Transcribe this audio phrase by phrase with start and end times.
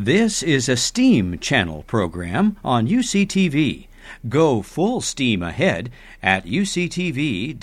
[0.00, 3.88] This is a STEAM channel program on UCTV.
[4.28, 5.90] Go full steam ahead
[6.22, 7.58] at uctv.tv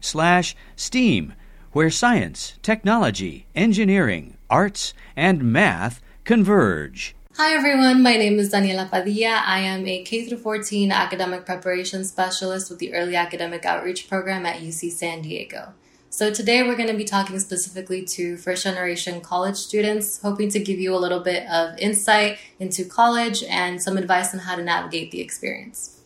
[0.00, 1.34] slash STEAM,
[1.72, 7.16] where science, technology, engineering, arts, and math converge.
[7.36, 9.42] Hi everyone, my name is Daniela Padilla.
[9.44, 14.60] I am a K 14 academic preparation specialist with the Early Academic Outreach Program at
[14.60, 15.74] UC San Diego.
[16.16, 20.60] So today we're going to be talking specifically to first generation college students, hoping to
[20.60, 24.62] give you a little bit of insight into college and some advice on how to
[24.62, 26.02] navigate the experience.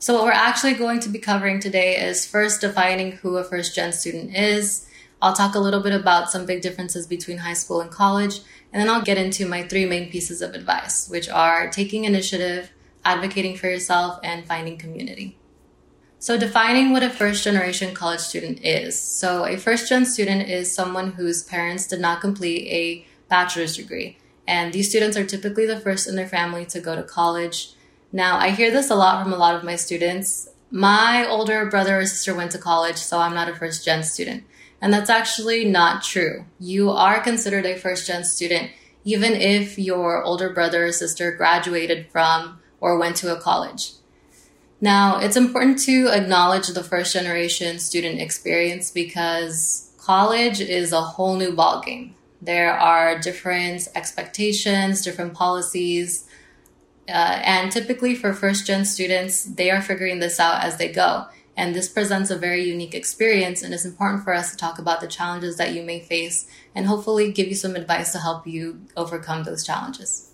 [0.00, 3.76] So what we're actually going to be covering today is first defining who a first
[3.76, 4.88] gen student is.
[5.22, 8.40] I'll talk a little bit about some big differences between high school and college,
[8.72, 12.72] and then I'll get into my three main pieces of advice, which are taking initiative,
[13.04, 15.38] advocating for yourself, and finding community.
[16.26, 19.00] So, defining what a first generation college student is.
[19.00, 24.18] So, a first gen student is someone whose parents did not complete a bachelor's degree.
[24.44, 27.74] And these students are typically the first in their family to go to college.
[28.10, 30.48] Now, I hear this a lot from a lot of my students.
[30.68, 34.42] My older brother or sister went to college, so I'm not a first gen student.
[34.80, 36.44] And that's actually not true.
[36.58, 38.72] You are considered a first gen student
[39.04, 43.92] even if your older brother or sister graduated from or went to a college.
[44.80, 51.36] Now, it's important to acknowledge the first generation student experience because college is a whole
[51.36, 52.12] new ballgame.
[52.42, 56.26] There are different expectations, different policies,
[57.08, 61.26] uh, and typically for first gen students, they are figuring this out as they go.
[61.56, 65.00] And this presents a very unique experience, and it's important for us to talk about
[65.00, 68.82] the challenges that you may face and hopefully give you some advice to help you
[68.94, 70.25] overcome those challenges.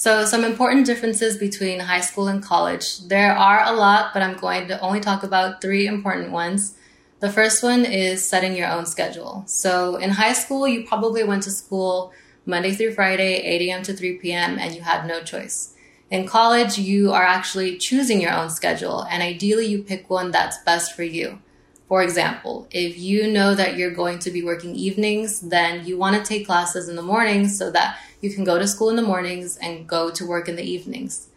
[0.00, 3.06] So, some important differences between high school and college.
[3.08, 6.74] There are a lot, but I'm going to only talk about three important ones.
[7.18, 9.42] The first one is setting your own schedule.
[9.44, 12.14] So, in high school, you probably went to school
[12.46, 13.82] Monday through Friday, 8 a.m.
[13.82, 15.74] to 3 p.m., and you had no choice.
[16.10, 20.56] In college, you are actually choosing your own schedule, and ideally, you pick one that's
[20.64, 21.40] best for you.
[21.88, 26.16] For example, if you know that you're going to be working evenings, then you want
[26.16, 29.02] to take classes in the mornings so that you can go to school in the
[29.02, 31.28] mornings and go to work in the evenings.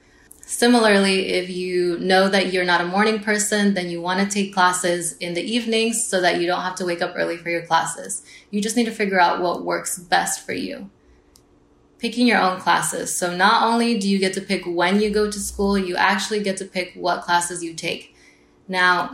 [0.46, 4.54] Similarly, if you know that you're not a morning person, then you want to take
[4.54, 7.66] classes in the evenings so that you don't have to wake up early for your
[7.66, 8.24] classes.
[8.52, 10.90] You just need to figure out what works best for you.
[11.98, 13.16] Picking your own classes.
[13.16, 16.44] So, not only do you get to pick when you go to school, you actually
[16.44, 18.14] get to pick what classes you take.
[18.68, 19.14] Now,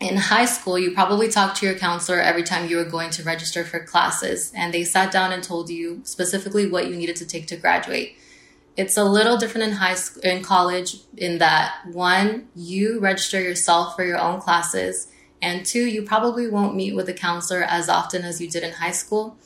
[0.00, 3.24] in high school, you probably talked to your counselor every time you were going to
[3.24, 7.26] register for classes, and they sat down and told you specifically what you needed to
[7.26, 8.16] take to graduate.
[8.76, 13.96] It's a little different in high school, in college, in that one, you register yourself
[13.96, 15.08] for your own classes,
[15.42, 18.74] and two, you probably won't meet with a counselor as often as you did in
[18.74, 19.36] high school.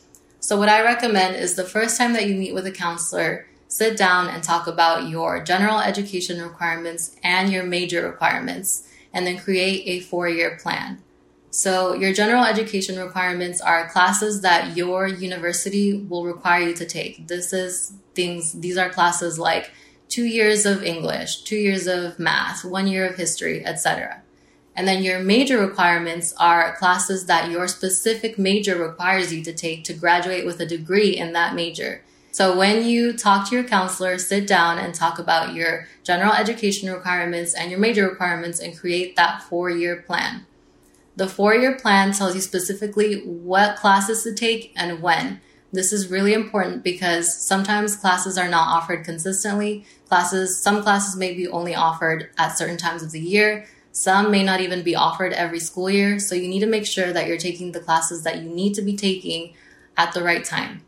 [0.40, 3.96] So, what I recommend is the first time that you meet with a counselor, sit
[3.96, 9.82] down and talk about your general education requirements and your major requirements and then create
[9.86, 11.02] a four year plan.
[11.50, 17.28] So, your general education requirements are classes that your university will require you to take.
[17.28, 19.70] This is things, these are classes like
[20.08, 24.22] two years of English, two years of math, one year of history, etc.
[24.74, 29.84] And then your major requirements are classes that your specific major requires you to take
[29.84, 32.02] to graduate with a degree in that major.
[32.32, 36.90] So when you talk to your counselor, sit down and talk about your general education
[36.90, 40.46] requirements and your major requirements and create that four year plan.
[41.14, 45.42] The four year plan tells you specifically what classes to take and when.
[45.74, 49.84] This is really important because sometimes classes are not offered consistently.
[50.08, 53.66] Classes, some classes may be only offered at certain times of the year.
[53.92, 56.18] Some may not even be offered every school year.
[56.18, 58.82] So you need to make sure that you're taking the classes that you need to
[58.82, 59.52] be taking
[59.98, 60.82] at the right time.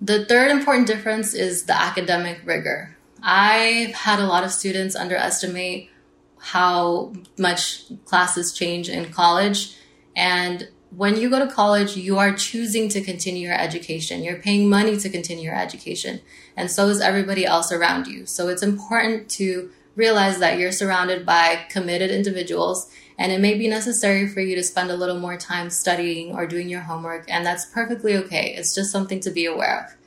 [0.00, 2.96] The third important difference is the academic rigor.
[3.22, 5.90] I've had a lot of students underestimate
[6.38, 9.76] how much classes change in college.
[10.14, 14.22] And when you go to college, you are choosing to continue your education.
[14.22, 16.20] You're paying money to continue your education.
[16.56, 18.24] And so is everybody else around you.
[18.24, 22.88] So it's important to realize that you're surrounded by committed individuals
[23.18, 26.46] and it may be necessary for you to spend a little more time studying or
[26.46, 28.54] doing your homework, and that's perfectly okay.
[28.54, 29.97] It's just something to be aware of.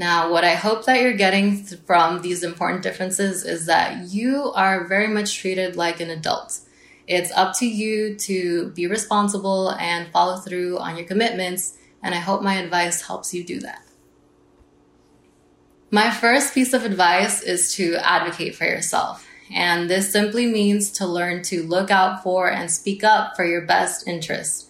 [0.00, 4.86] Now, what I hope that you're getting from these important differences is that you are
[4.86, 6.60] very much treated like an adult.
[7.06, 12.18] It's up to you to be responsible and follow through on your commitments, and I
[12.18, 13.82] hope my advice helps you do that.
[15.90, 19.26] My first piece of advice is to advocate for yourself.
[19.52, 23.66] And this simply means to learn to look out for and speak up for your
[23.66, 24.69] best interest.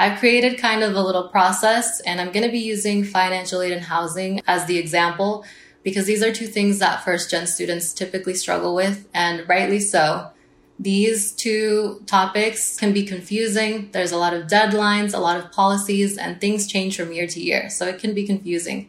[0.00, 3.72] I've created kind of a little process and I'm going to be using financial aid
[3.72, 5.44] and housing as the example
[5.82, 10.30] because these are two things that first gen students typically struggle with and rightly so.
[10.78, 13.90] These two topics can be confusing.
[13.92, 17.38] There's a lot of deadlines, a lot of policies, and things change from year to
[17.38, 17.68] year.
[17.68, 18.88] So it can be confusing.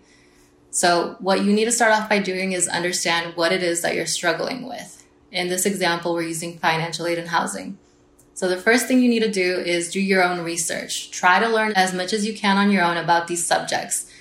[0.69, 3.93] So, what you need to start off by doing is understand what it is that
[3.93, 5.05] you're struggling with.
[5.29, 7.77] In this example, we're using financial aid and housing.
[8.33, 11.11] So, the first thing you need to do is do your own research.
[11.11, 14.11] Try to learn as much as you can on your own about these subjects.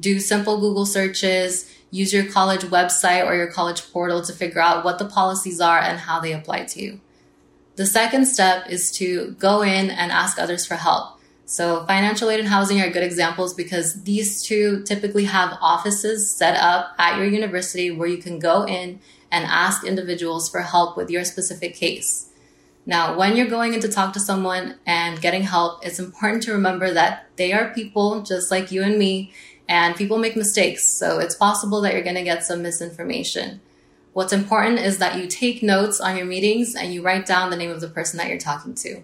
[0.00, 4.84] Do simple Google searches, use your college website or your college portal to figure out
[4.84, 7.00] what the policies are and how they apply to you.
[7.76, 11.18] The second step is to go in and ask others for help.
[11.44, 16.56] So financial aid and housing are good examples because these two typically have offices set
[16.56, 19.00] up at your university where you can go in
[19.30, 22.30] and ask individuals for help with your specific case.
[22.84, 26.52] Now, when you're going in to talk to someone and getting help, it's important to
[26.52, 29.32] remember that they are people just like you and me,
[29.68, 30.84] and people make mistakes.
[30.88, 33.60] So it's possible that you're going to get some misinformation.
[34.12, 37.56] What's important is that you take notes on your meetings and you write down the
[37.56, 39.02] name of the person that you're talking to.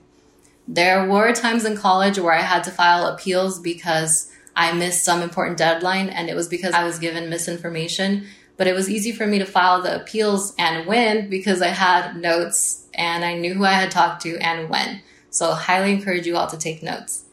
[0.66, 5.22] There were times in college where I had to file appeals because I missed some
[5.22, 8.26] important deadline and it was because I was given misinformation.
[8.58, 12.16] But it was easy for me to file the appeals and win because I had
[12.16, 15.00] notes and I knew who I had talked to and when.
[15.30, 17.24] So, highly encourage you all to take notes.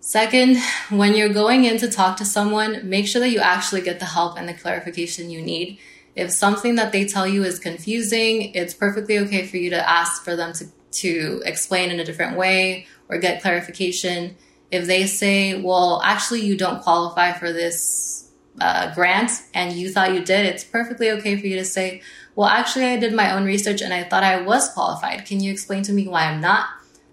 [0.00, 0.58] Second,
[0.90, 4.04] when you're going in to talk to someone, make sure that you actually get the
[4.06, 5.78] help and the clarification you need.
[6.14, 10.22] If something that they tell you is confusing, it's perfectly okay for you to ask
[10.22, 14.36] for them to to explain in a different way or get clarification.
[14.70, 18.30] If they say, well, actually, you don't qualify for this
[18.60, 22.02] uh, grant and you thought you did, it's perfectly okay for you to say,
[22.34, 25.26] well, actually, I did my own research and I thought I was qualified.
[25.26, 26.66] Can you explain to me why I'm not?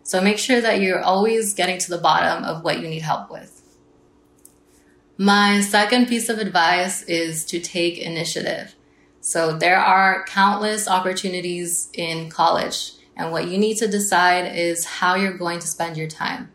[0.03, 3.29] So make sure that you're always getting to the bottom of what you need help
[3.29, 3.61] with.
[5.17, 8.75] My second piece of advice is to take initiative.
[9.21, 15.15] So there are countless opportunities in college and what you need to decide is how
[15.15, 16.53] you're going to spend your time.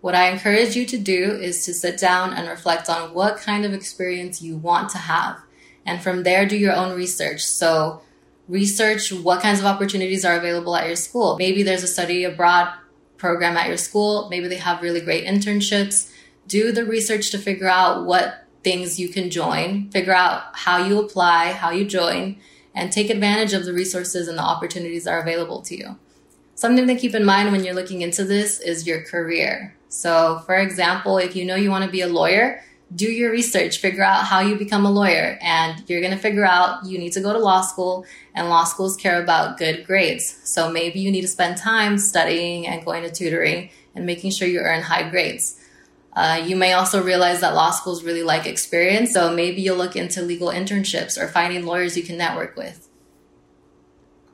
[0.00, 3.64] What I encourage you to do is to sit down and reflect on what kind
[3.64, 5.38] of experience you want to have.
[5.86, 7.42] And from there, do your own research.
[7.42, 8.02] So,
[8.48, 11.36] research what kinds of opportunities are available at your school.
[11.38, 12.72] Maybe there's a study abroad
[13.16, 14.28] program at your school.
[14.28, 16.12] Maybe they have really great internships.
[16.48, 20.98] Do the research to figure out what things you can join, figure out how you
[20.98, 22.36] apply, how you join,
[22.74, 25.98] and take advantage of the resources and the opportunities that are available to you.
[26.54, 29.74] Something to keep in mind when you're looking into this is your career.
[29.88, 32.62] So, for example, if you know you want to be a lawyer,
[32.94, 36.44] do your research, figure out how you become a lawyer, and you're going to figure
[36.44, 38.04] out you need to go to law school,
[38.34, 40.40] and law schools care about good grades.
[40.44, 44.48] So maybe you need to spend time studying and going to tutoring and making sure
[44.48, 45.56] you earn high grades.
[46.12, 49.94] Uh, you may also realize that law schools really like experience, so maybe you'll look
[49.94, 52.88] into legal internships or finding lawyers you can network with.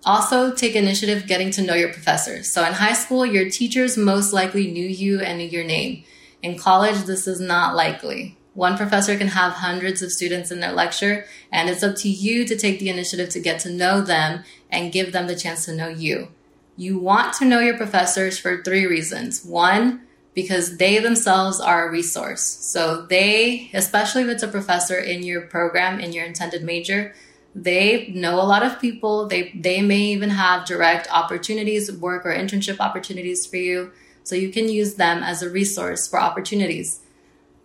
[0.06, 2.50] Also, take initiative getting to know your professors.
[2.50, 6.04] So, in high school, your teachers most likely knew you and knew your name.
[6.42, 8.38] In college, this is not likely.
[8.56, 12.46] One professor can have hundreds of students in their lecture, and it's up to you
[12.46, 15.74] to take the initiative to get to know them and give them the chance to
[15.74, 16.28] know you.
[16.74, 19.44] You want to know your professors for three reasons.
[19.44, 22.40] One, because they themselves are a resource.
[22.42, 27.14] So they, especially if it's a professor in your program, in your intended major,
[27.54, 29.28] they know a lot of people.
[29.28, 33.92] They they may even have direct opportunities, work or internship opportunities for you.
[34.24, 37.00] So you can use them as a resource for opportunities.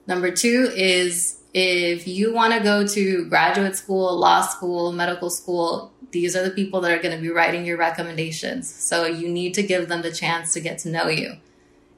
[0.07, 5.91] Number two is if you want to go to graduate school, law school, medical school,
[6.11, 8.73] these are the people that are going to be writing your recommendations.
[8.73, 11.33] So you need to give them the chance to get to know you.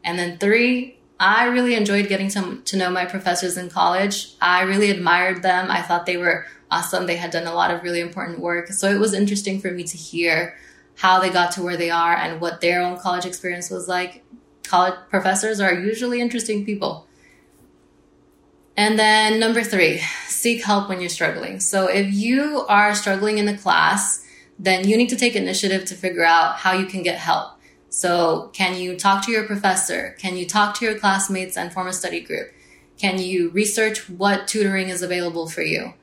[0.03, 4.33] And then three, I really enjoyed getting to, to know my professors in college.
[4.41, 5.71] I really admired them.
[5.71, 7.05] I thought they were awesome.
[7.05, 8.69] They had done a lot of really important work.
[8.69, 10.57] So it was interesting for me to hear
[10.95, 14.23] how they got to where they are and what their own college experience was like.
[14.63, 17.07] College professors are usually interesting people.
[18.75, 21.59] And then number three, seek help when you're struggling.
[21.59, 24.25] So if you are struggling in the class,
[24.57, 27.51] then you need to take initiative to figure out how you can get help.
[27.89, 30.15] So, can you talk to your professor?
[30.17, 32.51] Can you talk to your classmates and form a study group?
[32.97, 35.93] Can you research what tutoring is available for you?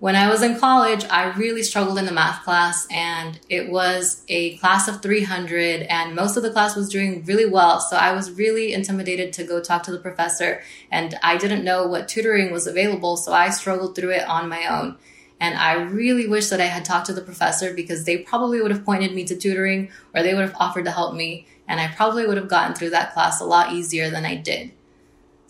[0.00, 4.22] When I was in college, I really struggled in the math class, and it was
[4.28, 7.80] a class of 300, and most of the class was doing really well.
[7.80, 11.86] So I was really intimidated to go talk to the professor, and I didn't know
[11.86, 14.96] what tutoring was available, so I struggled through it on my own.
[15.38, 18.70] And I really wish that I had talked to the professor because they probably would
[18.70, 21.46] have pointed me to tutoring or they would have offered to help me.
[21.68, 24.72] And I probably would have gotten through that class a lot easier than I did.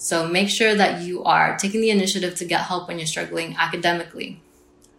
[0.03, 3.55] So make sure that you are taking the initiative to get help when you're struggling
[3.59, 4.41] academically.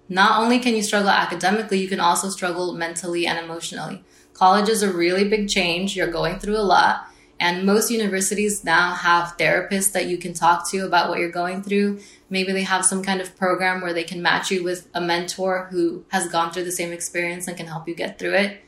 [0.08, 4.04] Not only can you struggle academically, you can also struggle mentally and emotionally.
[4.36, 5.96] College is a really big change.
[5.96, 7.08] You're going through a lot.
[7.40, 11.64] And most universities now have therapists that you can talk to about what you're going
[11.64, 12.00] through.
[12.30, 15.68] Maybe they have some kind of program where they can match you with a mentor
[15.72, 18.62] who has gone through the same experience and can help you get through it.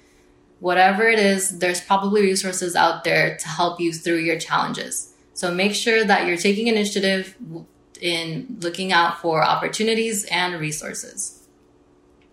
[0.60, 5.13] Whatever it is, there's probably resources out there to help you through your challenges.
[5.44, 7.36] So make sure that you're taking initiative
[8.00, 11.46] in looking out for opportunities and resources.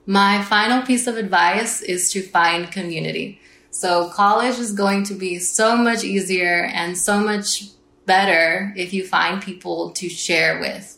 [0.06, 3.40] My final piece of advice is to find community.
[3.72, 7.64] So college is going to be so much easier and so much
[8.06, 10.96] better if you find people to share with.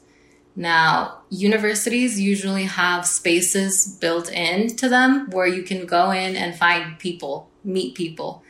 [0.55, 6.99] Now, universities usually have spaces built into them where you can go in and find
[6.99, 8.43] people, meet people.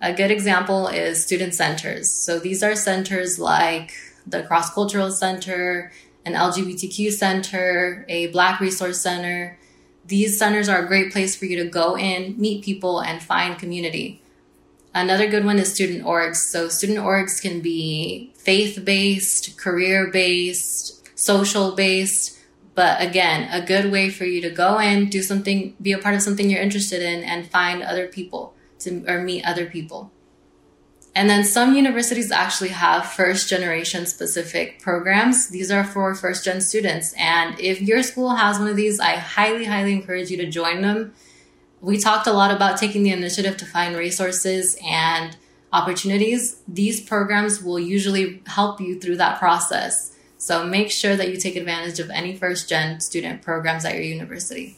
[0.00, 2.12] A good example is student centers.
[2.12, 3.92] So these are centers like
[4.26, 5.92] the Cross Cultural Center,
[6.24, 9.58] an LGBTQ center, a Black Resource Center
[10.06, 13.58] these centers are a great place for you to go in, meet people, and find
[13.58, 14.22] community.
[14.94, 16.36] Another good one is student orgs.
[16.36, 22.38] So, student orgs can be faith based, career based, social based.
[22.74, 26.14] But again, a good way for you to go in, do something, be a part
[26.14, 30.12] of something you're interested in, and find other people to, or meet other people.
[31.16, 35.48] And then some universities actually have first generation specific programs.
[35.48, 37.14] These are for first gen students.
[37.18, 40.82] And if your school has one of these, I highly, highly encourage you to join
[40.82, 41.14] them.
[41.80, 45.38] We talked a lot about taking the initiative to find resources and
[45.72, 46.60] opportunities.
[46.68, 50.14] These programs will usually help you through that process.
[50.36, 54.02] So make sure that you take advantage of any first gen student programs at your
[54.02, 54.76] university.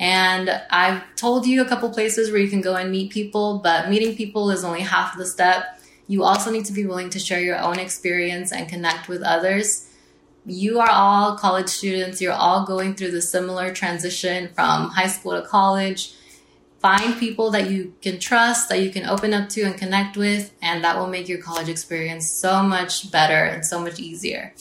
[0.00, 3.88] And I've told you a couple places where you can go and meet people, but
[3.88, 5.80] meeting people is only half the step.
[6.06, 9.88] You also need to be willing to share your own experience and connect with others.
[10.46, 12.20] You are all college students.
[12.20, 16.14] You're all going through the similar transition from high school to college.
[16.78, 20.54] Find people that you can trust, that you can open up to and connect with,
[20.62, 24.54] and that will make your college experience so much better and so much easier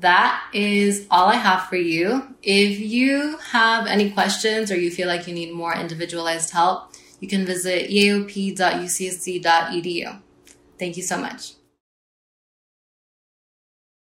[0.00, 2.34] that is all I have for you.
[2.42, 7.28] If you have any questions or you feel like you need more individualized help, you
[7.28, 8.60] can visit eop.ucsd.edu.
[10.78, 11.57] Thank you so much.